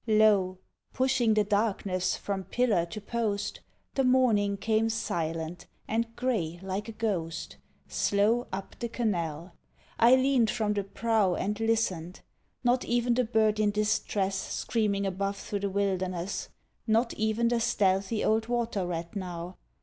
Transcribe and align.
Lo! 0.07 0.57
pushing 0.93 1.35
the 1.35 1.43
darkness 1.43 2.17
from 2.17 2.43
pillar 2.43 2.87
to 2.87 2.99
post, 2.99 3.59
The 3.93 4.03
morning 4.03 4.57
came 4.57 4.89
silent 4.89 5.67
and 5.87 6.15
gray 6.15 6.59
like 6.63 6.89
a 6.89 6.91
ghost 6.91 7.57
Slow 7.87 8.47
up 8.51 8.75
the 8.79 8.89
canal. 8.89 9.53
I 9.99 10.15
leaned 10.15 10.49
from 10.49 10.73
the 10.73 10.83
prow 10.83 11.35
And 11.35 11.59
listened. 11.59 12.21
Not 12.63 12.83
even 12.83 13.13
the 13.13 13.25
bird 13.25 13.59
in 13.59 13.69
distress 13.69 14.35
Screaming 14.35 15.05
above 15.05 15.37
through 15.37 15.59
the 15.59 15.69
wilderness; 15.69 16.49
Not 16.87 17.13
even 17.13 17.49
the 17.49 17.59
stealthy 17.59 18.25
old 18.25 18.47
water 18.47 18.87
rat 18.87 19.15
now. 19.15 19.55